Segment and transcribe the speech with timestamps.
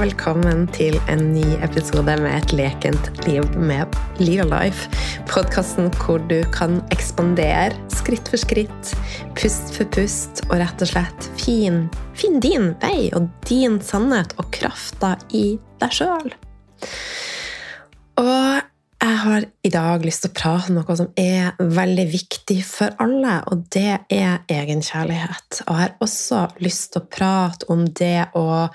[0.00, 4.86] Velkommen til en ny episode med et lekent liv med Liv Life.
[5.28, 8.94] Podkasten hvor du kan ekspandere skritt for skritt,
[9.36, 11.82] pust for pust, og rett og slett fin,
[12.16, 16.32] fin din vei og din sannhet og krafta i deg sjøl.
[18.24, 18.40] Og
[19.00, 22.96] jeg har i dag lyst til å prate om noe som er veldig viktig for
[23.04, 25.60] alle, og det er egenkjærlighet.
[25.66, 28.72] Og jeg har også lyst til å prate om det og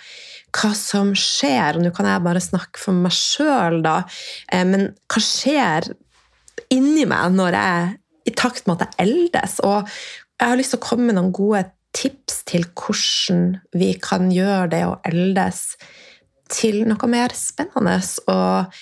[0.56, 1.78] hva som skjer.
[1.78, 4.02] Og nå kan jeg bare snakke for meg sjøl, da,
[4.52, 5.92] eh, men hva skjer
[6.74, 9.60] inni meg når jeg i takt med at jeg eldes?
[9.68, 9.90] Og
[10.40, 11.66] jeg har lyst til å komme med noen gode
[11.96, 15.78] tips til hvordan vi kan gjøre det å eldes
[16.52, 18.00] til noe mer spennende.
[18.32, 18.76] og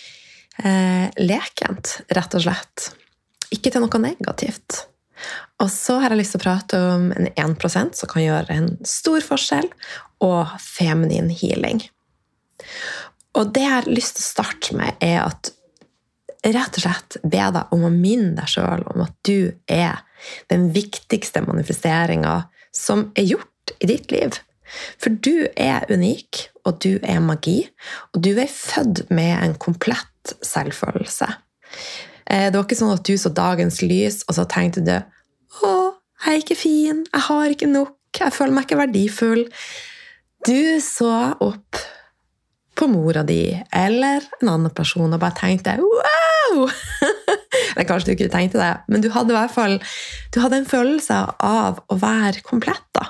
[0.63, 2.89] eh, lekent, rett og slett.
[3.53, 4.87] Ikke til noe negativt.
[5.63, 8.69] Og så har jeg lyst til å prate om en 1% som kan gjøre en
[8.87, 9.69] stor forskjell,
[10.23, 11.81] og feminin healing.
[13.35, 15.51] Og det jeg har lyst til å starte med, er at
[16.43, 20.03] rett og slett be deg om å minne deg sjøl om at du er
[20.51, 22.35] den viktigste manifesteringa
[22.75, 24.39] som er gjort i ditt liv.
[25.01, 27.59] For du er unik, og du er magi,
[28.13, 31.27] og du er født med en komplett selvfølelse.
[32.25, 34.95] Eh, det var ikke sånn at du så dagens lys, og så tenkte du
[35.61, 35.93] 'Å,
[36.25, 37.03] jeg er ikke fin.
[37.13, 37.97] Jeg har ikke nok.
[38.19, 39.47] Jeg føler meg ikke verdifull.'
[40.43, 41.77] Du så opp
[42.75, 46.69] på mora di eller en annen person og bare tenkte 'wow'!
[47.73, 49.79] Eller kanskje du ikke tenkte det, men du hadde i hvert fall
[50.33, 52.85] du hadde en følelse av å være komplett.
[52.93, 53.07] da.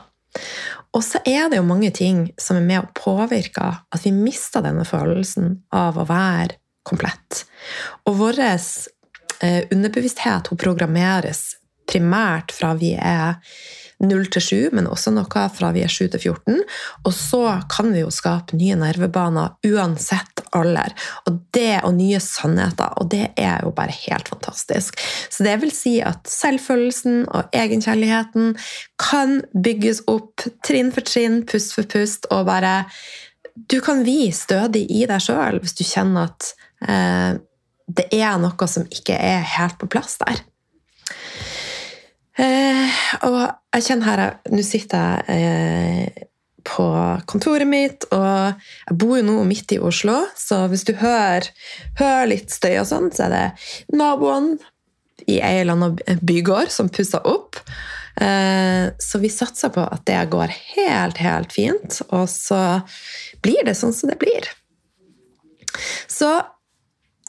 [0.93, 4.63] Og så er det jo mange ting som er med å påvirke at vi mister
[4.63, 7.43] denne følelsen av å være komplett.
[8.05, 11.55] Og vår eh, underbevissthet hun programmeres
[11.89, 13.39] primært fra vi er
[14.03, 16.57] 0 til 7, men også noe fra vi er 7 til 14.
[17.07, 20.95] Og så kan vi jo skape nye nervebaner uansett alder.
[21.29, 24.99] Og det og nye sannheter, og det er jo bare helt fantastisk.
[25.29, 28.57] Så det vil si at selvfølelsen og egenkjærligheten
[28.99, 32.83] kan bygges opp trinn for trinn, pust for pust, og bare
[33.69, 36.47] Du kan bli stødig i deg sjøl hvis du kjenner at
[36.87, 37.35] Eh,
[37.93, 40.43] det er noe som ikke er helt på plass der.
[42.41, 43.41] Eh, og
[43.75, 46.23] jeg kjenner her Nå sitter jeg eh,
[46.65, 46.85] på
[47.29, 51.49] kontoret mitt, og jeg bor jo nå midt i Oslo, så hvis du hører,
[51.99, 54.55] hører litt støy og sånn, så er det naboene
[55.27, 57.59] i ei eller annen bygård som pusser opp.
[58.15, 62.61] Så vi satser på at det går helt, helt fint, og så
[63.43, 64.47] blir det sånn som det blir.
[66.07, 66.31] Så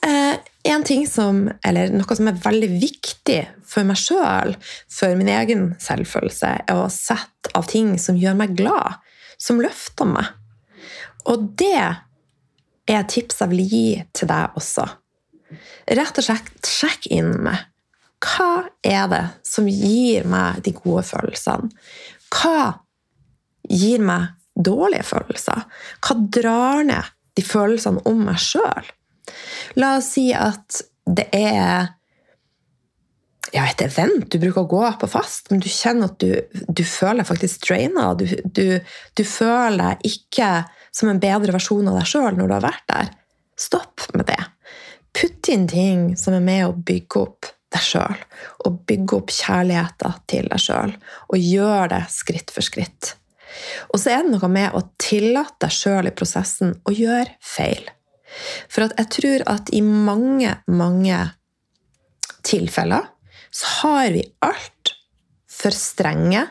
[0.04, 4.54] Eh, en ting som, eller Noe som er veldig viktig for meg sjøl,
[4.88, 9.02] for min egen selvfølelse, er å sette av ting som gjør meg glad,
[9.36, 10.30] som løfter meg.
[11.28, 12.00] Og det er
[12.88, 13.86] et tips jeg vil gi
[14.16, 14.86] til deg også.
[16.00, 17.70] Rett og slett sjekk inn med
[18.24, 21.68] hva er det som gir meg de gode følelsene?
[22.32, 22.70] Hva
[23.68, 25.66] gir meg dårlige følelser?
[26.00, 28.88] Hva drar ned de følelsene om meg sjøl?
[29.80, 31.92] La oss si at det er
[33.54, 36.82] ja, et event du bruker å gå på fast, men du kjenner at du, du
[36.86, 38.10] føler faktisk draina.
[38.18, 38.80] Du, du,
[39.14, 43.12] du, føler ikke som en bedre versjon av deg sjøl når du har vært der.
[43.60, 44.40] Stopp med det.
[45.14, 48.22] Putt inn ting som er med å bygge opp deg sjøl,
[48.66, 50.94] og bygge opp kjærligheten til deg sjøl.
[51.30, 53.14] Og gjør det skritt for skritt.
[53.92, 57.86] Og så er det noe med å tillate deg sjøl i prosessen å gjøre feil.
[58.72, 61.18] For jeg tror at i mange, mange
[62.44, 63.10] tilfeller
[63.54, 66.46] så har vi altfor strenge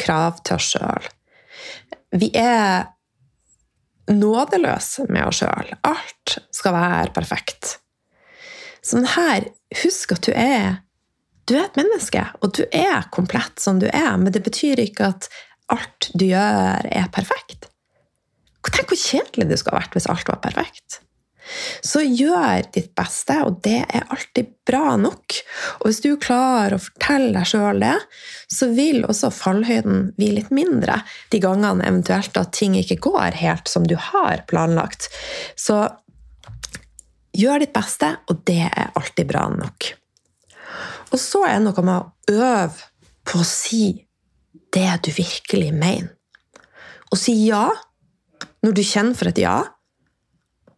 [0.00, 1.08] krav til oss sjøl.
[2.14, 2.86] Vi er
[4.12, 5.74] nådeløse med oss sjøl.
[5.86, 7.78] Alt skal være perfekt.
[8.84, 9.48] Sånn her,
[9.82, 10.80] husk at du er
[11.44, 15.10] du er et menneske, og du er komplett som du er, men det betyr ikke
[15.12, 15.26] at
[15.72, 17.68] alt du gjør, er perfekt.
[18.64, 21.03] Tenk hvor kjedelig det skulle ha vært hvis alt var perfekt.
[21.84, 25.36] Så gjør ditt beste, og det er alltid bra nok.
[25.80, 27.96] Og hvis du klarer å fortelle deg sjøl det,
[28.50, 31.00] så vil også fallhøyden bli litt mindre
[31.34, 35.10] de gangene eventuelt at ting ikke går helt som du har planlagt.
[35.56, 35.82] Så
[37.34, 39.92] gjør ditt beste, og det er alltid bra nok.
[41.12, 42.90] Og så er det noe med å øve
[43.24, 43.86] på å si
[44.74, 46.12] det du virkelig mener.
[47.12, 47.68] Å si ja
[48.64, 49.58] når du kjenner for et ja,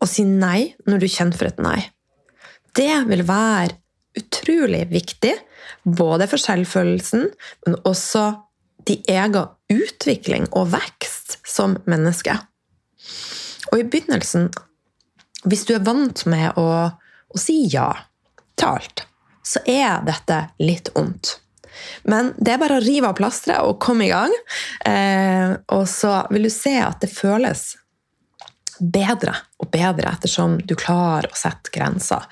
[0.02, 1.81] å si nei når du kjenner for et nei.
[2.76, 3.76] Det vil være
[4.16, 5.32] utrolig viktig,
[5.84, 7.28] både for selvfølelsen,
[7.66, 8.26] men også
[8.87, 12.37] din egen utvikling og vekst som menneske.
[13.72, 14.50] Og i begynnelsen,
[15.46, 17.90] hvis du er vant med å, å si ja
[18.56, 19.04] til alt,
[19.46, 21.37] så er dette litt vondt.
[22.08, 24.32] Men det er bare å rive av plasteret og komme i gang.
[24.88, 27.75] Eh, og så vil du se at det føles
[28.81, 32.26] bedre og bedre ettersom du klarer å sette grenser.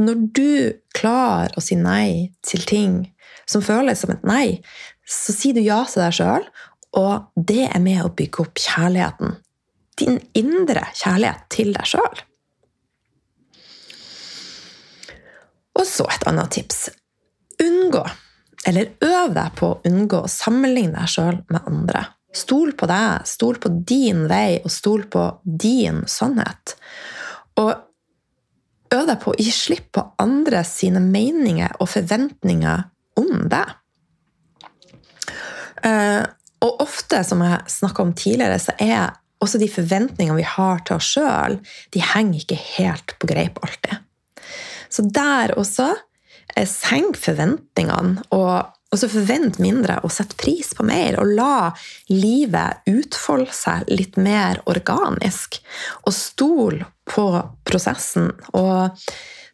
[0.00, 0.50] Når du
[0.96, 2.96] klarer å si nei til ting
[3.46, 4.60] som føles som et nei,
[5.06, 6.46] så sier du ja til deg sjøl,
[6.96, 9.36] og det er med å bygge opp kjærligheten.
[10.00, 12.22] Din indre kjærlighet til deg sjøl.
[15.76, 16.86] Og så et annet tips.
[17.62, 18.02] Unngå,
[18.68, 22.04] eller øv deg på å unngå å sammenligne deg sjøl med andre.
[22.34, 26.76] Stol på deg, stol på din vei, og stol på din sannhet.
[27.60, 27.72] Og
[28.94, 32.84] øv deg på å gi slipp på andre sine meninger og forventninger
[33.20, 33.76] om deg.
[35.86, 36.24] Eh,
[36.64, 39.14] og ofte, som jeg snakka om tidligere, så er
[39.44, 41.58] også de forventningene vi har til oss sjøl,
[41.92, 44.00] de henger ikke helt på greip alltid.
[44.88, 45.94] Så der også,
[46.54, 51.18] eh, senk forventningene, og også forvent mindre og sett pris på mer.
[51.20, 51.70] Og la
[52.12, 55.58] livet utfolde seg litt mer organisk.
[56.06, 57.26] Og stol på
[57.66, 58.30] prosessen.
[58.54, 59.06] Og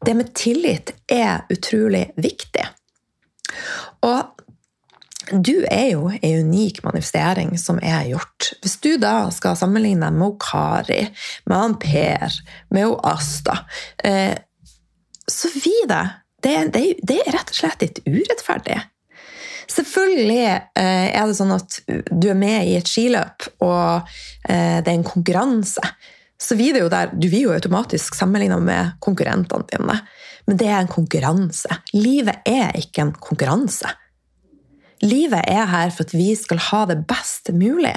[0.04, 2.64] det med tillit er utrolig viktig.
[4.02, 4.42] Og
[5.32, 8.52] du er jo en unik manifestering som er gjort.
[8.62, 11.04] Hvis du da skal sammenligne med Kari,
[11.48, 12.40] med Per,
[12.74, 13.62] med Asta
[14.04, 14.34] eh,
[15.26, 16.08] Så vil det.
[16.42, 18.80] Det, det, det er rett og slett litt urettferdig.
[19.70, 24.08] Selvfølgelig eh, er det sånn at du er med i et skiløp, og
[24.48, 25.84] eh, det er en konkurranse.
[26.42, 29.98] Så vi er jo der, Du vil jo automatisk sammenligne med konkurrentene dine.
[30.48, 31.82] Men det er en konkurranse.
[31.94, 33.92] Livet er ikke en konkurranse.
[35.02, 37.94] Livet er her for at vi skal ha det best mulig.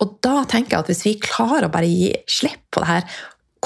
[0.00, 3.08] Og da tenker jeg at hvis vi klarer å bare gi slipp på det her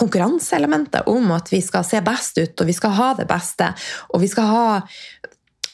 [0.01, 3.73] konkurranseelementet om at vi skal se best ut, og vi skal ha det beste,
[4.15, 4.67] og vi skal ha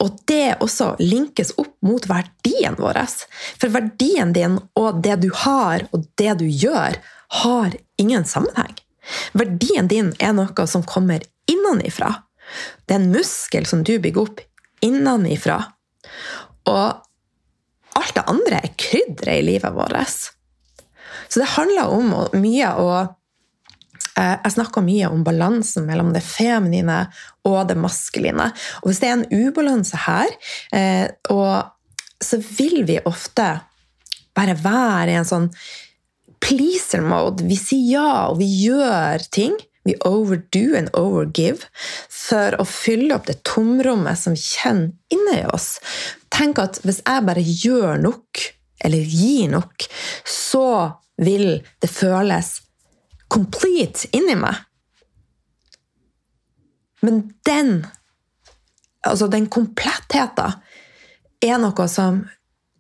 [0.02, 2.98] og det også linkes opp mot verdien vår.
[3.60, 6.98] For verdien din og det du har, og det du gjør,
[7.42, 8.76] har ingen sammenheng.
[9.32, 12.12] Verdien din er noe som kommer innenifra.
[12.84, 14.42] Det er en muskel som du bygger opp
[14.84, 15.58] innenifra.
[16.68, 17.02] Og
[17.96, 20.32] alt det andre er krydderet i livet vårt.
[21.28, 22.90] Så det handler om mye å
[24.16, 27.02] Jeg snakker mye om balansen mellom det feminine
[27.44, 28.48] og det maskuline.
[28.80, 30.32] Og hvis det er en ubalanse her,
[30.72, 31.04] eh,
[32.24, 33.50] så vil vi ofte
[34.36, 35.50] bare være i en sånn
[36.40, 37.44] pleaser-mode.
[37.48, 41.68] Vi sier ja, og vi gjør ting vi overdo and overgive
[42.10, 45.76] for å fylle opp det tomrommet som kjenner inni oss.
[46.34, 48.42] Tenk at hvis jeg bare gjør nok,
[48.84, 49.86] eller gir nok,
[50.26, 50.66] så
[51.22, 52.56] vil det føles
[53.36, 54.62] complete inni meg.
[57.04, 57.84] Men den,
[59.04, 60.56] altså den komplettheten,
[61.44, 62.24] er noe som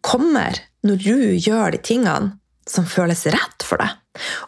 [0.06, 3.92] kommer når du gjør de tingene som føles rett for deg.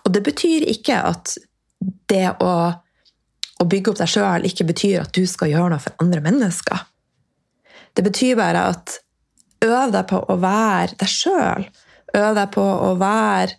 [0.04, 1.36] Og det betyr ikke at
[2.10, 2.52] det å,
[3.60, 6.86] å bygge opp deg sjøl ikke betyr at du skal gjøre noe for andre mennesker.
[7.94, 8.98] Det betyr bare at
[9.66, 11.68] øv deg på å være deg sjøl.
[12.16, 13.58] Øv deg på å være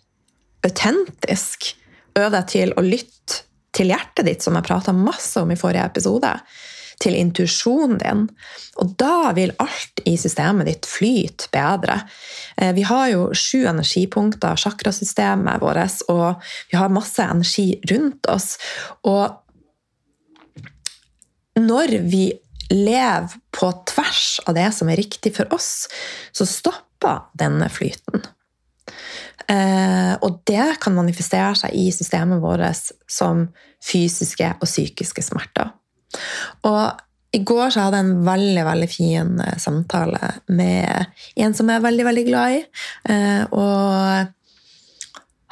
[0.66, 1.76] autentisk.
[2.18, 3.44] Øv deg til å lytte
[3.76, 6.32] til hjertet ditt, som jeg prata masse om i forrige episode.
[7.00, 8.26] Til intuisjonen din.
[8.82, 12.02] Og da vil alt i systemet ditt flyte bedre.
[12.56, 18.58] Eh, vi har jo sju energipunkter, chakrasystemet vårt, og vi har masse energi rundt oss.
[19.08, 19.38] Og
[21.60, 22.26] når vi
[22.70, 25.88] lever på tvers av det som er riktig for oss,
[26.36, 28.22] så stopper denne flyten.
[29.50, 33.48] Eh, og det kan manifestere seg i systemet vårt som
[33.82, 35.72] fysiske og psykiske smerter.
[36.68, 41.70] Og i går så hadde jeg en veldig veldig fin eh, samtale med en som
[41.70, 42.62] jeg er veldig, veldig glad i.
[43.14, 44.26] Eh, og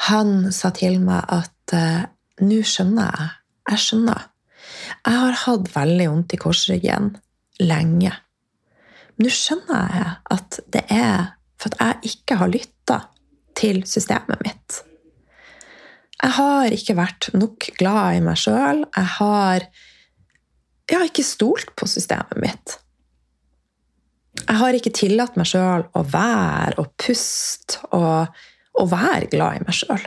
[0.09, 2.03] han sa til meg at eh,
[2.43, 3.29] nå skjønner jeg.
[3.69, 4.27] Jeg skjønner.
[5.05, 7.13] Jeg har hatt veldig vondt i korsryggen
[7.63, 8.13] lenge.
[9.19, 12.99] Nå skjønner jeg at det er for at jeg ikke har lytta
[13.59, 14.83] til systemet mitt.
[16.19, 18.83] Jeg har ikke vært nok glad i meg sjøl.
[18.97, 19.69] Jeg har
[20.89, 22.79] jeg har ikke stolt på systemet mitt.
[24.39, 28.31] Jeg har ikke tillatt meg sjøl å være og puste og,
[28.79, 30.07] og være glad i meg sjøl.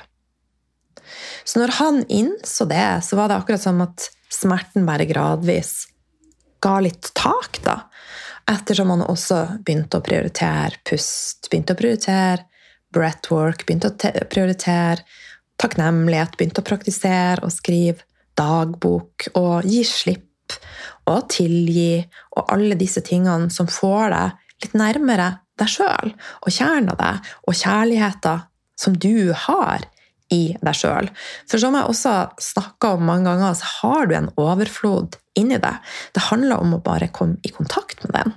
[1.45, 5.85] Så når han innså det, så var det akkurat som at smerten bare gradvis
[6.61, 7.77] ga litt tak, da.
[8.49, 12.47] Ettersom han også begynte å prioritere pust, begynte å prioritere
[12.95, 15.05] breathwork, begynte å prioritere
[15.61, 18.03] takknemlighet, begynte å praktisere og skrive
[18.39, 20.57] dagbok og gi slipp
[21.09, 22.01] og tilgi
[22.35, 25.29] og alle disse tingene som får deg litt nærmere
[25.59, 28.45] deg sjøl og kjernen av deg og kjærligheten
[28.81, 29.85] som du har
[30.31, 31.09] i deg sjøl.
[31.49, 35.91] For som jeg også snakka om mange ganger, så har du en overflod inni deg.
[36.15, 38.33] Det handler om å bare komme i kontakt med den.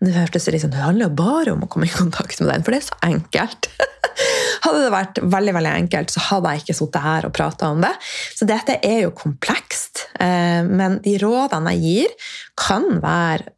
[0.00, 2.80] Det hørtes liksom, det handler bare om å komme i kontakt med den, for det
[2.80, 3.70] er så enkelt.
[4.64, 7.82] hadde det vært veldig veldig enkelt, så hadde jeg ikke sittet her og prata om
[7.84, 7.92] det.
[8.36, 10.06] Så dette er jo komplekst.
[10.20, 12.30] Eh, men de rådene jeg gir,
[12.60, 13.50] kan være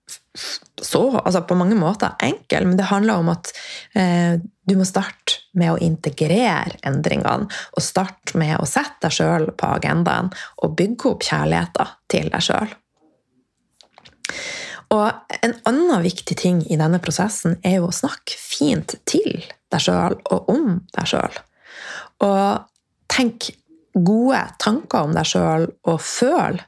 [0.82, 3.50] så, altså på mange måter enkel, men det handler om at
[3.98, 7.48] eh, du må starte med å integrere endringene.
[7.74, 10.30] Og starte med å sette deg sjøl på agendaen
[10.62, 12.76] og bygge opp kjærligheten til deg sjøl.
[14.92, 19.40] Og en annen viktig ting i denne prosessen er jo å snakke fint til
[19.72, 21.38] deg sjøl og om deg sjøl.
[22.22, 22.68] Og
[23.12, 23.50] tenk
[23.92, 26.60] gode tanker om deg sjøl, og føl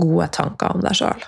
[0.00, 1.26] gode tanker om deg sjøl.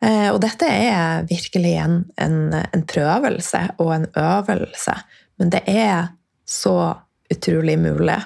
[0.00, 4.94] Eh, og dette er virkelig en, en, en, prøvelse og en øvelse,
[5.40, 6.14] men det er
[6.48, 6.76] så
[7.30, 8.16] utrolig mulig.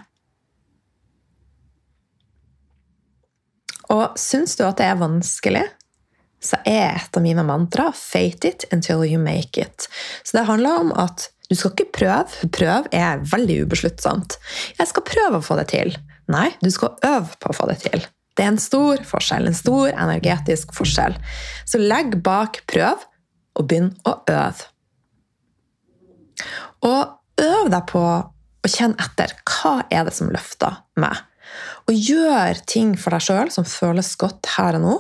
[3.93, 5.65] Og syns du at det er vanskelig,
[6.45, 9.89] så er et av mine mantra 'fate it until you make it'.
[10.23, 14.39] Så det handler om at du skal ikke prøve, for prøv er veldig ubesluttsomt.
[14.79, 15.97] 'Jeg skal prøve å få det til'.
[16.29, 18.07] Nei, du skal øve på å få det til.
[18.35, 21.15] Det er en stor forskjell, en stor energetisk forskjell.
[21.69, 23.05] Så legg bak prøv,
[23.55, 24.71] og begynn å øve.
[26.85, 29.37] Og øv deg på å kjenne etter.
[29.47, 31.23] Hva er det som løfter meg?
[31.87, 34.95] Og gjør ting for deg sjøl som føles godt her og nå,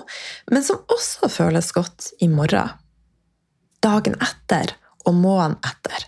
[0.52, 2.76] men som også føles godt i morgen.
[3.84, 6.06] Dagen etter og måneden etter.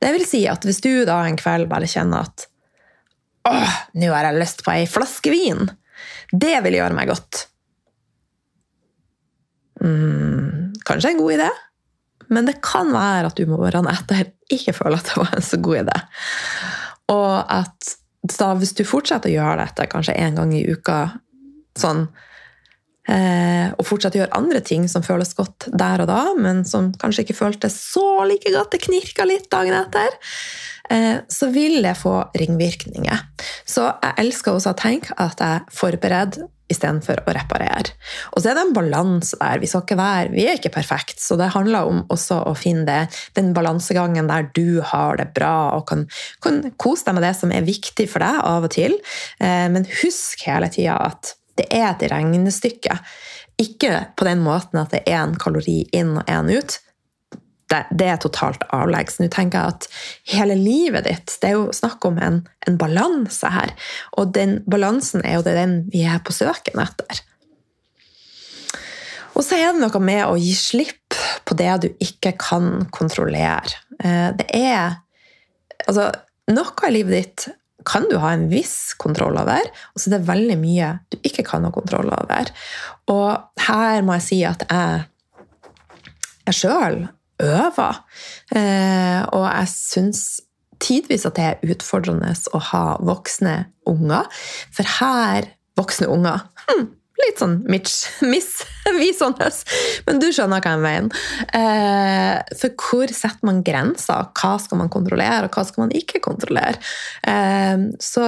[0.00, 2.46] Det vil si at hvis du da en kveld bare kjenner at
[3.48, 5.68] åh, nå har jeg lyst på ei flaske vin,
[6.32, 7.44] det vil gjøre meg godt.
[9.80, 11.48] Mm, kanskje en god idé,
[12.30, 15.58] men det kan være at du morgenen etter ikke føler at det var en så
[15.62, 15.98] god idé.
[17.10, 20.98] Og at da, hvis du fortsetter å gjøre dette kanskje én gang i uka,
[21.80, 22.04] sånn,
[23.08, 26.92] eh, og fortsetter å gjøre andre ting som føles godt der og da, men som
[27.00, 30.18] kanskje ikke føltes så like godt, det knirka litt dagen etter,
[31.30, 33.20] så vil det få ringvirkninger.
[33.68, 37.94] Så jeg elsker også å tenke at jeg forbereder istedenfor å reparere.
[38.34, 39.60] Og så er det en balanse der.
[39.62, 42.86] Vi, skal ikke være, vi er ikke perfekte, så det handler om også å finne
[42.88, 43.00] det,
[43.38, 46.06] den balansegangen der du har det bra og kan,
[46.44, 48.96] kan kose deg med det som er viktig for deg av og til.
[49.42, 53.00] Eh, men husk hele tida at det er et regnestykke.
[53.60, 56.78] Ikke på den måten at det er en kalori inn og en ut,
[57.70, 59.20] det, det er totalt avleggs.
[59.20, 59.88] Nå tenker jeg at
[60.32, 63.74] hele livet ditt Det er jo snakk om en, en balanse her.
[64.18, 67.22] Og den balansen er jo den vi er på søken etter.
[69.38, 71.16] Og så er det noe med å gi slipp
[71.48, 73.78] på det du ikke kan kontrollere.
[74.02, 74.98] Eh, det er
[75.88, 76.10] Altså,
[76.52, 77.44] noe i livet ditt
[77.88, 81.44] kan du ha en viss kontroll over, og så er det veldig mye du ikke
[81.48, 82.50] kan ha kontroll over.
[83.08, 85.06] Og her må jeg si at jeg,
[86.50, 86.98] jeg sjøl
[87.40, 88.00] øver.
[88.56, 90.22] Eh, og jeg syns
[90.80, 93.56] tidvis at det er utfordrende å ha voksne
[93.88, 94.28] unger.
[94.74, 96.88] For her Voksne unger hm,
[97.20, 99.46] Litt sånn misvisende,
[100.06, 101.24] men du skjønner hva jeg mener.
[101.52, 104.30] Eh, for hvor setter man grenser?
[104.40, 106.80] Hva skal man kontrollere, og hva skal man ikke kontrollere?
[107.28, 108.24] Eh, så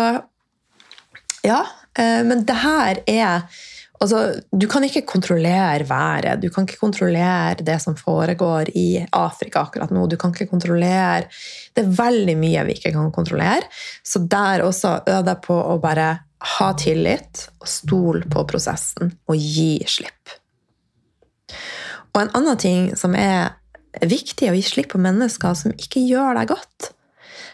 [1.42, 1.62] ja.
[1.92, 3.56] Men det her er
[4.02, 4.18] Altså,
[4.50, 9.92] du kan ikke kontrollere været, du kan ikke kontrollere det som foregår i Afrika akkurat
[9.94, 10.08] nå.
[10.10, 11.28] Du kan ikke kontrollere
[11.76, 13.62] Det er veldig mye vi ikke kan kontrollere.
[14.04, 16.10] Så der også øv deg på å bare
[16.58, 20.34] ha tillit og stole på prosessen og gi slipp.
[22.12, 23.54] Og en annen ting som er
[24.02, 26.90] viktig, å gi slipp på mennesker som ikke gjør deg godt.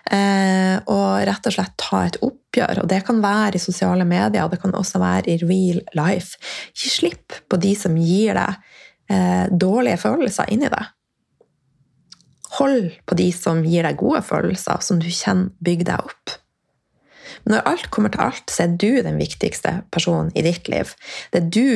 [0.08, 2.82] Eh, og rett og slett ta et oppgjør.
[2.82, 6.38] Og det kan være i sosiale medier, og det kan også være i real life.
[6.72, 8.56] Gi slipp på de som gir deg
[9.12, 10.94] eh, dårlige følelser inni deg.
[12.56, 16.38] Hold på de som gir deg gode følelser, som du kjenner bygger deg opp.
[17.48, 20.90] Når alt kommer til alt, så er du den viktigste personen i ditt liv.
[21.32, 21.68] Det er du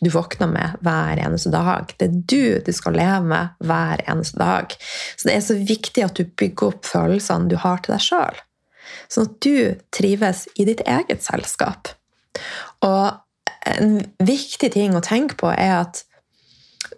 [0.00, 1.92] du våkner med hver eneste dag.
[1.98, 4.74] Det er du du skal leve med hver eneste dag.
[5.16, 8.42] Så det er så viktig at du bygger opp følelsene du har til deg sjøl.
[9.10, 9.56] Sånn at du
[9.94, 11.90] trives i ditt eget selskap.
[12.86, 13.18] Og
[13.68, 16.04] en viktig ting å tenke på er at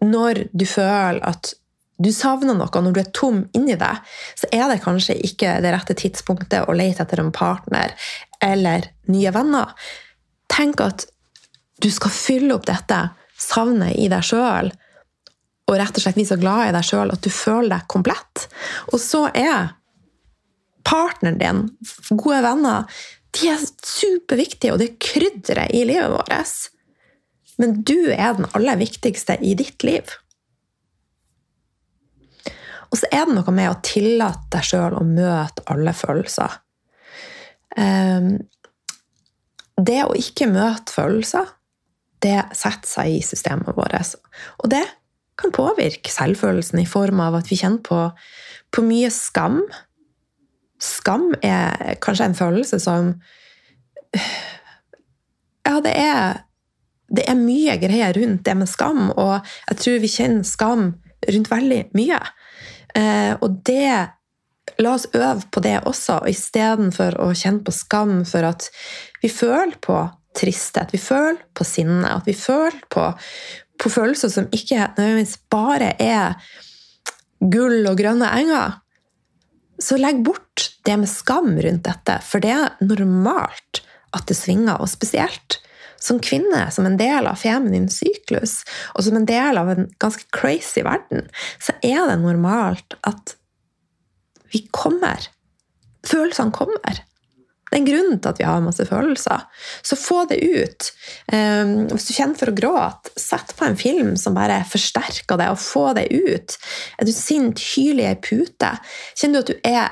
[0.04, 1.54] når du føler at
[2.00, 4.00] du savner noe, når du er tom inni deg,
[4.38, 7.92] så er det kanskje ikke det rette tidspunktet å lete etter en partner
[8.45, 9.75] eller nye venner.
[10.49, 11.04] Tenk at
[11.81, 13.01] du skal fylle opp dette
[13.41, 14.71] savnet i deg sjøl,
[15.71, 18.49] og rett og slett bli så glad i deg sjøl at du føler deg komplett.
[18.91, 19.71] Og så er
[20.87, 21.63] partneren din,
[22.11, 22.89] gode venner,
[23.37, 26.57] de er superviktige, og det er krydderet i livet vårt.
[27.63, 30.11] Men du er den aller viktigste i ditt liv.
[32.91, 36.57] Og så er det noe med å tillate deg sjøl å møte alle følelser.
[37.79, 38.33] Ehm,
[39.79, 41.53] det å ikke møte følelser,
[42.25, 44.17] det setter seg i systemet vårt.
[44.61, 44.85] Og det
[45.41, 48.03] kan påvirke selvfølelsen i form av at vi kjenner på,
[48.75, 49.62] på mye skam.
[50.81, 53.15] Skam er kanskje en følelse som
[55.71, 56.41] Ja, det er,
[57.15, 60.87] det er mye greier rundt det med skam, og jeg tror vi kjenner skam
[61.31, 62.19] rundt veldig mye.
[62.97, 64.17] Eh, og det
[64.79, 68.69] La oss øve på det også, istedenfor å kjenne på skam for at
[69.21, 69.99] vi føler på
[70.37, 73.07] tristhet, vi føler på sinne, at vi føler på,
[73.81, 76.39] på følelser som ikke nødvendigvis bare er
[77.41, 78.79] gull og grønne enger.
[79.81, 83.83] Så legg bort det med skam rundt dette, for det er normalt
[84.17, 84.77] at det svinger.
[84.81, 85.61] Og spesielt
[86.01, 88.61] som kvinne, som en del av feminin syklus,
[88.95, 91.29] og som en del av en ganske crazy verden,
[91.61, 93.37] så er det normalt at
[94.53, 95.29] vi kommer.
[96.07, 97.05] Følelsene kommer.
[97.71, 99.45] Det er en grunn til at vi har masse følelser.
[99.87, 100.91] Så få det ut.
[101.31, 105.47] Um, hvis du kjenner for å gråte, sett på en film som bare forsterker det,
[105.53, 106.56] og få det ut.
[106.99, 108.75] Er du sint, hyl i ei pute.
[109.15, 109.89] Kjenner du at du er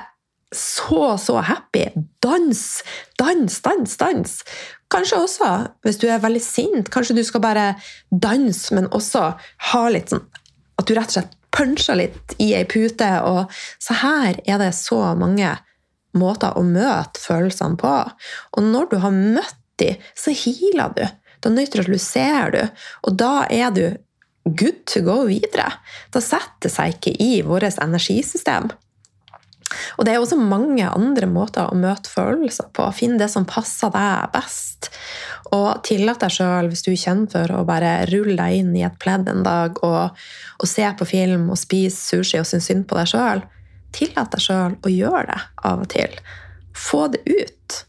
[0.51, 1.85] så, så happy.
[2.19, 2.83] Dans,
[3.21, 4.35] dans, dans, dans.
[4.91, 5.49] Kanskje også,
[5.85, 7.65] hvis du er veldig sint, kanskje du skal bare
[8.09, 9.29] danse, men også
[9.71, 10.25] ha litt sånn
[10.79, 13.07] At du rett og slett puncher litt i ei pute.
[13.27, 13.51] Og
[13.83, 15.57] så her er det så mange
[16.19, 17.95] måter å møte følelsene på.
[18.57, 21.05] Og når du har møtt dem, så healer du.
[21.39, 23.85] Da nøytraliserer du, og da er du
[24.43, 25.69] good to go videre.
[26.11, 28.69] Da setter det seg ikke i vårt energisystem.
[29.97, 32.87] Og det er også mange andre måter å møte følelser på.
[32.95, 34.89] Finn det som passer deg best.
[35.53, 38.97] Og tillat deg sjøl, hvis du kjenner for å bare rulle deg inn i et
[39.01, 40.17] pledd en dag og,
[40.59, 43.45] og se på film og spise sushi og synes synd på deg sjøl,
[43.95, 46.17] tillat deg sjøl å gjøre det av og til.
[46.77, 47.79] Få det ut.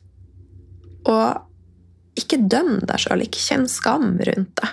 [1.10, 4.72] Og ikke døm deg sjøl, ikke kjenn skam rundt det.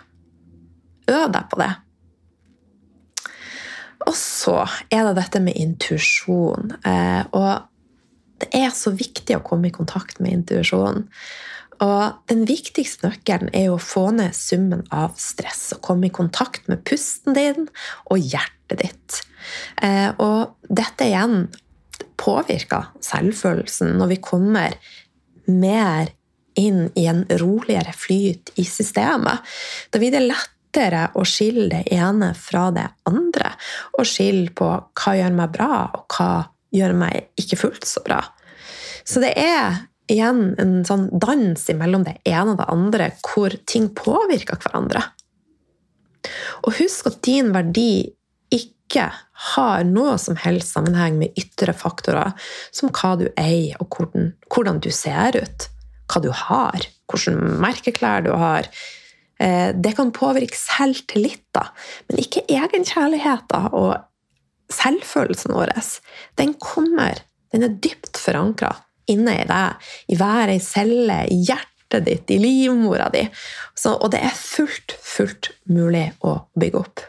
[1.13, 1.73] Øv deg på det.
[4.07, 4.61] Og så
[4.93, 6.71] er det dette med intuisjon.
[6.87, 7.67] Eh, og
[8.41, 11.07] det er så viktig å komme i kontakt med intuisjonen.
[11.83, 16.13] Og den viktigste nøkkelen er jo å få ned summen av stress og komme i
[16.13, 17.67] kontakt med pusten din
[18.09, 19.19] og hjertet ditt.
[19.81, 21.47] Eh, og dette igjen
[22.17, 24.77] påvirker selvfølelsen når vi kommer
[25.47, 26.13] mer
[26.57, 29.45] inn i en roligere flyt i systemet.
[29.93, 33.53] Da blir det lettere å skille det ene fra det andre.
[33.97, 36.31] Og skille på hva gjør meg bra, og hva
[36.73, 38.23] gjør meg ikke fullt så bra.
[39.07, 43.89] Så det er igjen en sånn dans mellom det ene og det andre, hvor ting
[43.95, 45.03] påvirker hverandre.
[46.65, 48.16] Og husk at din verdi
[48.88, 49.10] ikke
[49.54, 52.34] har noe som helst sammenheng med ytre faktorer,
[52.71, 55.67] som hva du eier, og hvordan, hvordan du ser ut,
[56.08, 58.71] hva du har, hvilke merkeklær du har,
[59.39, 61.73] Eh, det kan påvirke selvtilliten,
[62.10, 63.97] men ikke egenkjærligheten og
[64.73, 65.73] selvfølelsen vår.
[66.39, 67.21] Den kommer,
[67.54, 68.73] den er dypt forankra
[69.08, 73.23] inne i deg, i hver ei celle, i hjertet ditt, i livmora di.
[73.78, 77.06] Så, og det er fullt, fullt mulig å bygge opp.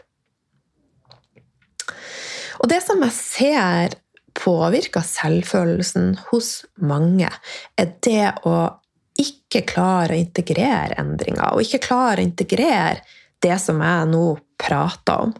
[2.59, 3.97] Og det som jeg ser
[4.39, 7.31] påvirker selvfølelsen hos mange,
[7.79, 8.55] er det å
[9.19, 13.01] ikke klare å integrere endringer, og ikke klare å integrere
[13.43, 14.25] det som jeg nå
[14.59, 15.33] prater om.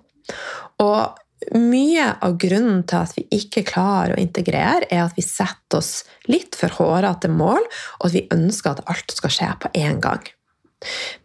[0.83, 5.79] Og mye av grunnen til at vi ikke klarer å integrere, er at vi setter
[5.79, 7.63] oss litt for hårete mål,
[7.99, 10.23] og at vi ønsker at alt skal skje på én gang.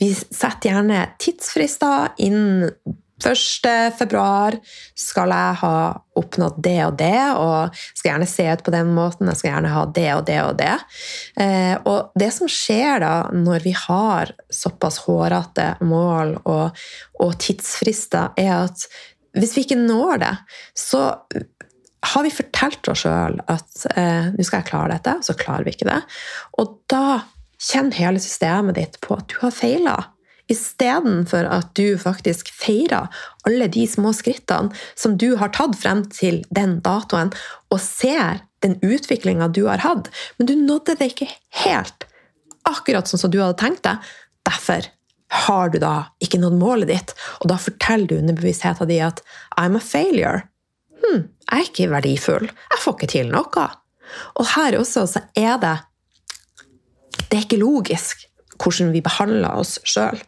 [0.02, 2.70] Vi setter gjerne tidsfrister innen
[3.22, 3.94] 1.
[3.98, 4.57] februar
[4.98, 5.77] skal jeg ha
[6.18, 9.72] oppnådd det og det, og skal gjerne se ut på den måten, jeg skal gjerne
[9.74, 10.74] ha det og det og det.
[11.40, 16.85] Eh, og det som skjer da, når vi har såpass hårete mål og,
[17.22, 18.87] og tidsfrister, er at
[19.35, 20.35] hvis vi ikke når det,
[20.79, 21.07] så
[22.05, 25.74] har vi fortalt oss sjøl at eh, nå skal jeg klare dette, så klarer vi
[25.74, 26.03] ikke det.
[26.61, 27.22] Og da
[27.64, 29.96] kjenner hele systemet ditt på at du har feila
[30.52, 33.09] Istedenfor at du faktisk feirer
[33.48, 37.33] alle de små skrittene som du har tatt frem til den datoen,
[37.72, 41.30] og ser den utviklinga du har hatt, men du nådde det ikke
[41.64, 42.07] helt
[42.68, 43.96] akkurat sånn som du hadde tenkt det.
[44.44, 44.88] Derfor
[45.44, 49.22] har du da ikke nådd målet ditt, og da forteller du underbevisstheten din at
[49.61, 50.44] I'm a failure.
[51.00, 52.46] Hm, jeg er ikke verdifull.
[52.48, 53.66] Jeg får ikke til noe.
[54.38, 55.74] Og her også så er det
[57.30, 58.28] Det er ikke logisk
[58.61, 60.20] hvordan vi behandler oss sjøl.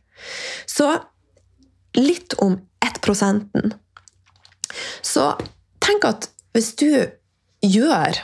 [0.66, 0.90] Så
[1.96, 3.76] litt om 1%
[5.02, 5.26] Så
[5.84, 6.90] tenk at hvis du
[7.64, 8.20] gjør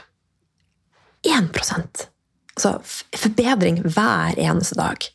[1.29, 2.07] 1%
[2.53, 2.73] altså
[3.17, 5.07] forbedring hver eneste dag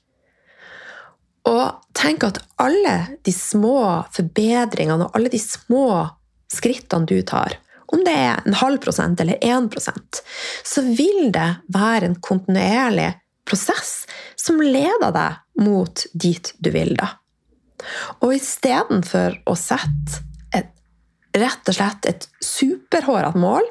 [1.50, 1.66] Og
[1.98, 3.80] tenk at alle de små
[4.16, 6.08] forbedringene og alle de små
[6.52, 7.58] skrittene du tar,
[7.92, 10.22] om det er en halv prosent eller 1%
[10.68, 13.12] så vil det være en kontinuerlig
[13.48, 14.06] prosess
[14.40, 16.96] som leder deg mot dit du vil.
[16.98, 17.16] da.
[18.24, 20.24] Og istedenfor å sette
[20.56, 20.72] et,
[21.38, 23.68] rett og slett et superhårete mål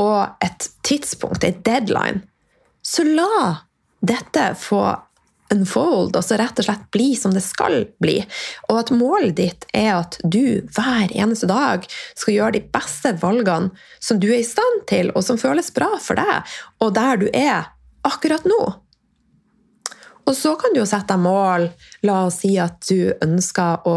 [0.00, 2.24] og et tidspunkt, et deadline,
[2.82, 3.60] så la
[4.00, 4.84] dette få
[5.50, 8.20] unfold, og så rett og slett bli som det skal bli.
[8.70, 13.72] Og at målet ditt er at du hver eneste dag skal gjøre de beste valgene
[13.98, 17.26] som du er i stand til, og som føles bra for deg, og der du
[17.34, 17.72] er
[18.06, 18.62] akkurat nå.
[20.28, 21.68] Og så kan du jo sette deg mål.
[22.06, 23.96] La oss si at du ønsker å,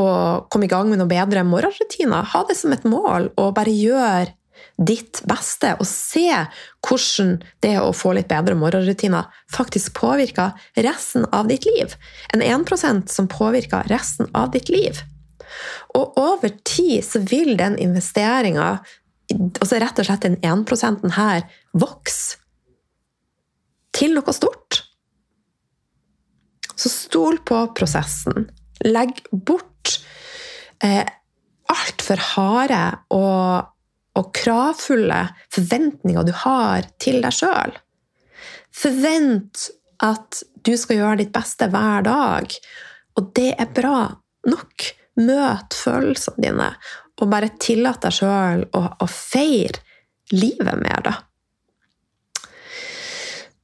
[0.00, 0.06] å
[0.52, 2.30] komme i gang med noen bedre morgenrutiner.
[2.34, 4.32] Ha det som et mål, og bare gjør
[4.78, 5.74] ditt beste.
[5.80, 6.28] Og se
[6.86, 10.54] hvordan det å få litt bedre morgenrutiner faktisk påvirker
[10.86, 11.96] resten av ditt liv.
[12.34, 15.02] En 1% som påvirker resten av ditt liv.
[15.94, 18.78] Og over tid så vil den investeringa,
[19.60, 22.40] altså rett og slett den 1% her, vokse
[23.94, 24.83] til noe stort.
[26.84, 28.50] Så stol på prosessen.
[28.84, 29.94] Legg bort
[30.84, 31.06] eh,
[31.72, 32.82] altfor harde
[33.16, 33.70] og,
[34.18, 35.22] og kravfulle
[35.54, 37.72] forventninger du har til deg sjøl.
[38.74, 39.70] Forvent
[40.04, 42.52] at du skal gjøre ditt beste hver dag,
[43.16, 44.10] og det er bra
[44.50, 44.90] nok.
[45.14, 46.72] Møt følelsene dine,
[47.22, 49.78] og bare tillat deg sjøl å, å feire
[50.34, 51.12] livet mer, da.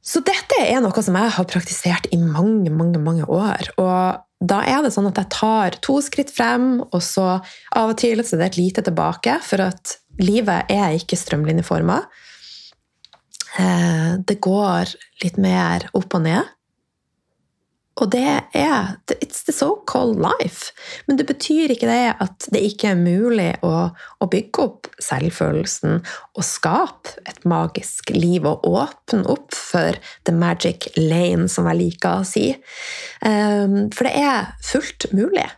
[0.01, 3.69] Så dette er noe som jeg har praktisert i mange, mange, mange år.
[3.81, 7.27] Og da er det sånn at jeg tar to skritt frem, og så
[7.77, 12.01] av og til så er det et lite tilbake, for at livet er ikke strømlinjeforma.
[13.61, 16.49] Eh, det går litt mer opp og ned.
[18.01, 18.25] Og det
[18.57, 20.73] er It's the so-called life.
[21.07, 26.01] Men det betyr ikke det at det ikke er mulig å, å, bygge opp selvfølelsen
[26.01, 32.21] og skape et magisk liv og åpne opp for the magic lane, som jeg liker
[32.21, 32.47] å si.
[33.27, 35.49] Ehm, for det er fullt mulig.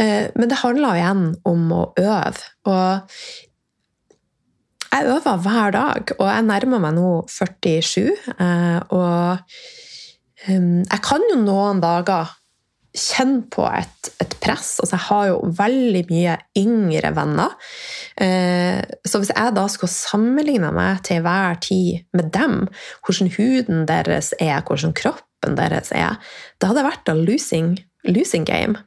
[0.00, 2.48] Eh, men det handler igjen om å øve.
[2.68, 3.16] Og
[4.90, 8.10] jeg øver hver dag, og jeg nærmer meg nå 47.
[8.36, 9.38] Eh, og
[10.48, 12.30] jeg kan jo noen dager
[12.96, 14.78] kjenne på et, et, press.
[14.82, 17.54] Altså, jeg har jo veldig mye yngre venner.
[18.18, 22.64] Eh, så hvis jeg da skulle sammenligne meg til hver tid med dem,
[23.04, 26.18] hvordan huden deres er, hvordan kroppen deres er,
[26.58, 27.70] da hadde det vært en losing,
[28.08, 28.80] losing game.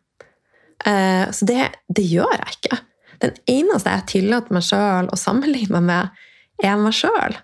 [0.86, 2.82] Eh, så det, det, gjør jeg ikke.
[3.24, 6.24] Den eneste jeg tillater meg sjøl å sammenligne meg med,
[6.64, 7.40] er meg sjøl.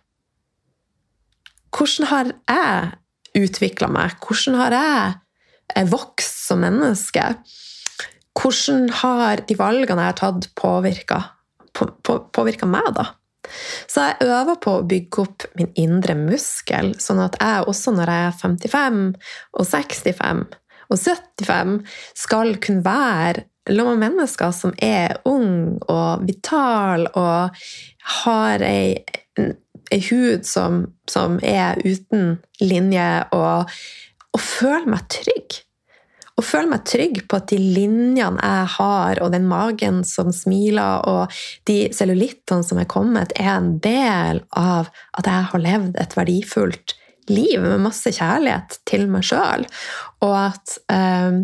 [1.72, 2.98] Hvordan har jeg
[3.38, 4.18] utvikla meg?
[4.24, 7.26] Hvordan har jeg vokst som menneske?
[8.40, 11.24] Hvordan har de valgene jeg har tatt, påvirka,
[11.76, 13.10] på, på, påvirka meg, da?
[13.90, 18.12] Så jeg øver på å bygge opp min indre muskel, sånn at jeg også når
[18.14, 19.00] jeg er 55
[19.58, 20.44] og 65
[20.90, 21.74] og 75,
[22.18, 27.56] skal kunne være med mennesker som er ung og vital og
[28.20, 29.00] har ei
[29.90, 33.72] ei hud som, som, er uten linje, og,
[34.34, 35.60] og føler meg trygg.
[36.40, 41.04] Og føler meg trygg på at de linjene jeg har, og den magen som smiler,
[41.10, 41.34] og
[41.68, 46.96] de cellulittene som er kommet, er en del av at jeg har levd et verdifullt
[47.30, 49.68] liv med masse kjærlighet til meg sjøl.
[50.26, 51.44] Og at, um,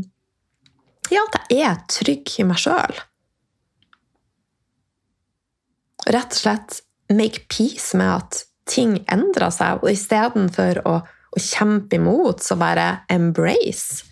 [1.11, 3.01] ja, at jeg er trygg i meg sjøl.
[6.05, 6.81] Rett og slett
[7.13, 13.05] make peace med at ting endrer seg, og istedenfor å, å kjempe imot, så bare
[13.13, 14.05] embrace.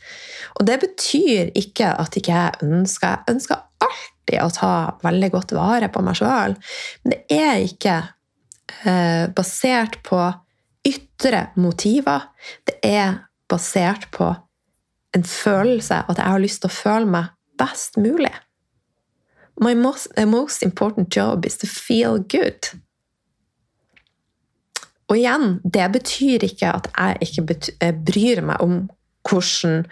[0.60, 5.54] Og det betyr ikke at ikke jeg ønsker Jeg ønsker alltid å ta veldig godt
[5.58, 6.54] vare på meg sjøl,
[7.04, 7.96] men det er ikke
[8.86, 10.22] eh, basert på
[10.88, 12.30] ytre motiver.
[12.68, 14.30] Det er basert på
[15.14, 18.34] en følelse at jeg har lyst til å føle meg best mulig.
[19.62, 22.74] My most, most important job is to feel good.
[25.12, 28.80] Og igjen, det betyr ikke at jeg ikke bryr meg om
[29.30, 29.86] hvordan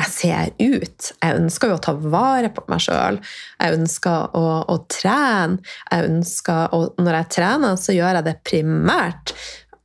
[0.00, 1.08] jeg ser ut.
[1.22, 3.18] Jeg ønsker jo å ta vare på meg sjøl.
[3.60, 5.60] Jeg ønsker å, å, trene.
[5.90, 9.34] Jeg ønsker, og når jeg trener, så gjør jeg det primært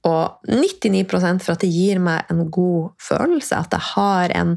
[0.05, 3.57] og 99% for at det gir meg en god følelse.
[3.57, 4.55] At jeg har en,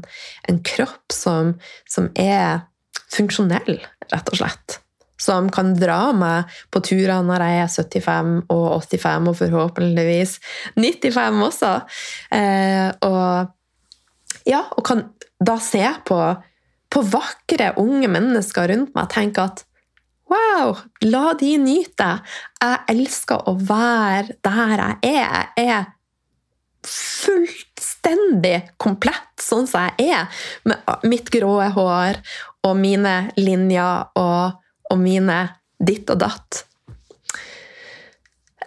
[0.49, 1.55] en kropp som,
[1.89, 2.67] som, er
[3.09, 3.79] funksjonell,
[4.13, 4.79] rett og slett.
[5.19, 10.37] Som kan dra meg på turer når jeg er 75 og 85, og forhåpentligvis
[10.77, 11.73] 95 også.
[12.37, 15.07] Eh, og ja, og kan
[15.41, 16.19] da se på,
[16.93, 19.65] på vakre, unge mennesker rundt meg og tenke at
[20.29, 20.75] Wow!
[21.09, 22.09] La de nyte.
[22.61, 25.49] Jeg elsker å være der jeg er.
[25.57, 25.87] Jeg er
[26.89, 32.19] fullstendig komplett sånn som jeg er, med mitt grå hår
[32.67, 34.59] og mine linjer og,
[34.91, 35.41] og mine
[35.79, 36.63] ditt og datt.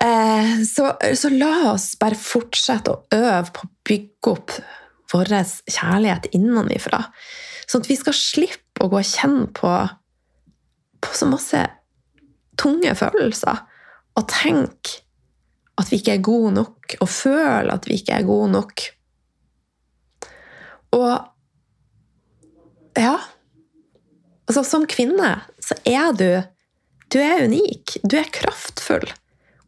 [0.03, 4.55] Eh, så, så, la oss bare fortsette å øve på å bygge opp
[5.13, 5.31] vår
[5.71, 7.05] kjærlighet innenfra.
[7.69, 9.71] Sånn at vi skal slippe å gå og kjenne på,
[11.03, 11.61] på så masse
[12.61, 13.65] tunge følelser.
[14.19, 15.01] Og tenke
[15.81, 18.89] at vi ikke er gode nok, og føle at vi ikke er gode nok.
[20.93, 21.13] Og
[22.99, 23.15] ja
[24.45, 25.31] altså Som kvinne
[25.63, 26.43] så er du
[27.13, 27.99] Du er unik.
[28.09, 29.05] Du er kraftfull.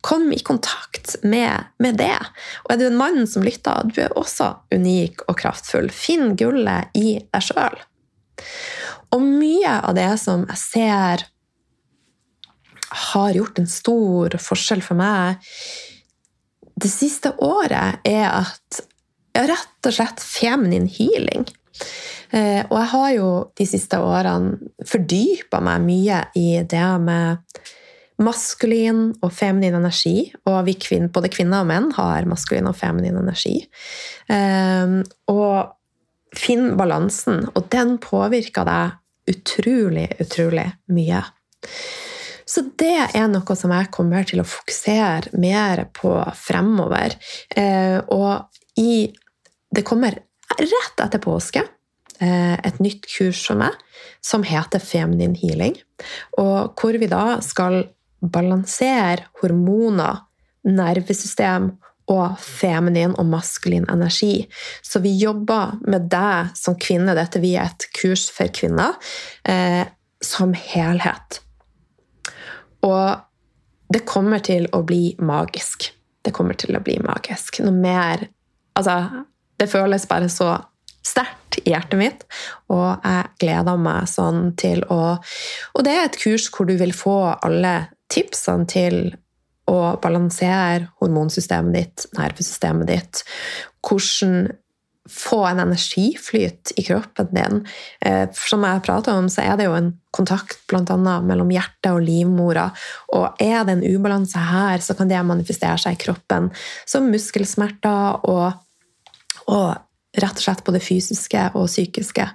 [0.04, 2.16] Kom i kontakt med, med, det.
[2.64, 5.90] Og er du en mann som lytter, du er også unik og kraftfull.
[5.92, 7.76] Finn gullet i deg sjøl.
[9.12, 11.26] Og mye av det som jeg ser
[12.94, 15.42] har gjort en stor forskjell for meg
[16.74, 18.80] det siste året, er at
[19.34, 21.46] jeg rett og slett feminin healing.
[22.34, 27.62] Eh, og jeg har jo de siste årene fordypa meg mye i det med
[28.22, 30.32] maskulin og feminin energi.
[30.46, 33.56] Og vi kvinn, både kvinner og menn har maskulin og feminin energi.
[34.30, 35.74] Um, og
[36.38, 41.22] finn balansen, og den påvirker deg utrolig, utrolig mye.
[42.44, 47.16] Så det er noe som jeg kommer til å fokusere mer på fremover.
[47.56, 49.12] Uh, og i
[49.74, 50.14] Det kommer
[50.54, 53.74] rett etter påske uh, et nytt kurs for meg
[54.22, 55.74] som heter Feminin healing.
[56.38, 57.80] Og hvor vi da skal
[58.20, 60.22] balansere hormoner,
[60.64, 61.72] nervesystem
[62.10, 64.44] og feminin og maskulin energi.
[64.82, 68.98] Så vi jobber med deg som kvinne, dette vi er et kurs for kvinner,
[69.44, 69.84] eh,
[70.24, 71.40] som helhet.
[72.84, 73.20] Og
[73.92, 75.90] det kommer til å bli magisk.
[76.24, 77.60] Det kommer til å bli magisk.
[77.64, 78.28] Noe mer
[78.74, 79.22] Altså,
[79.54, 80.48] det føles bare så
[81.06, 82.24] sterkt i hjertet mitt,
[82.72, 85.14] og jeg gleder meg sånn til å
[85.76, 87.74] Og det er et kurs hvor du vil få alle
[88.10, 89.14] tipsene til
[89.70, 93.24] å balansere hormonsystemet ditt, nervesystemet ditt,
[93.84, 94.52] hvordan
[95.10, 97.66] få en energiflyt i kroppen din.
[98.00, 100.96] Eh, som jeg prater om, så er det jo en kontakt bl.a.
[101.20, 102.70] mellom hjertet og livmora.
[103.12, 106.48] Og er det en ubalanse her, så kan det manifestere seg i kroppen
[106.88, 108.56] som muskelsmerter og,
[109.52, 109.68] og
[110.14, 112.30] rett og slett både fysiske og psykiske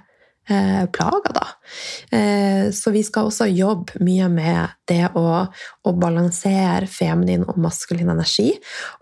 [0.92, 1.46] plager, da.
[2.16, 8.10] Eh, så vi skal også jobbe mye med det å, å balansere feminin og maskulin
[8.12, 8.52] energi.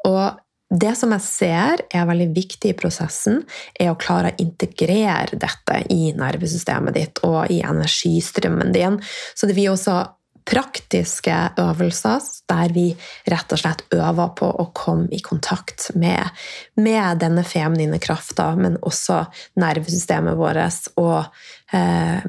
[0.09, 3.41] Og det som jeg ser er veldig viktig i prosessen,
[3.73, 8.99] er å klare å integrere dette i nervesystemet ditt og i energistrømmen din.
[9.35, 10.03] Så det vil også
[10.49, 12.87] praktiske øvelser der vi
[13.29, 16.33] rett og slett øver på å komme i kontakt med,
[16.81, 19.23] med denne feminine krafta, men også
[19.61, 21.29] nervesystemet vårt, og
[21.77, 22.25] eh,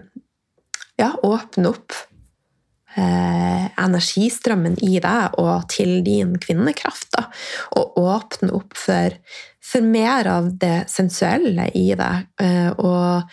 [1.00, 1.96] ja, åpne opp
[3.00, 7.12] energistrømmen i deg og til din kvinnekraft.
[7.16, 7.28] Da,
[7.80, 9.16] og åpne opp for,
[9.64, 12.30] for, mer av det sensuelle i deg.
[12.44, 13.30] Eh, og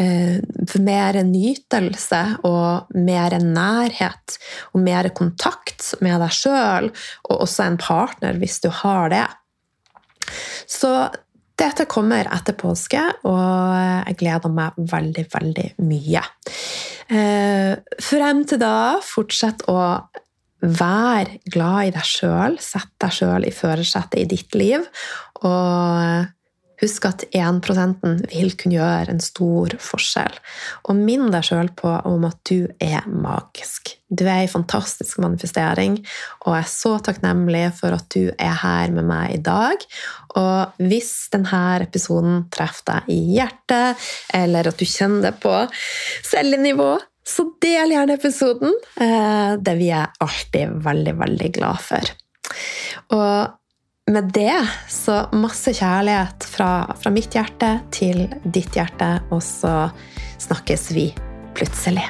[0.00, 0.38] Eh,
[0.70, 4.36] for mer nytelse og mer nærhet
[4.72, 6.88] og mer kontakt med deg sjøl,
[7.28, 9.26] og også en partner hvis du har det.
[10.70, 10.94] Så
[11.60, 16.22] dette kommer etter påske, og jeg gleder meg veldig, veldig mye.
[17.10, 19.78] Eh, frem til da, fortsett å
[20.60, 22.58] være glad i deg sjøl.
[22.62, 24.84] Sett deg sjøl i førersetet i ditt liv.
[25.42, 26.28] Og
[26.80, 30.38] Husk at 1% vil kunne gjøre en stor forskjell.
[30.88, 33.94] Og minn deg sjøl på om at du er magisk.
[34.10, 36.00] Du er ei fantastisk manifestering,
[36.42, 39.84] og jeg er så takknemlig for at du er her med meg i dag.
[40.40, 45.54] Og hvis denne episoden treffer deg i hjertet, eller at du kjenner det på
[46.26, 46.96] cellenivå,
[47.30, 48.74] så del gjerne episoden.
[48.96, 52.12] Eh, det vi jeg alltid veldig, veldig glad for.
[53.14, 53.59] Og
[54.10, 54.56] med det
[54.90, 59.74] så masse kjærlighet fra, fra mitt hjerte til ditt hjerte, og så
[60.40, 61.10] snakkes vi
[61.56, 62.08] plutselig.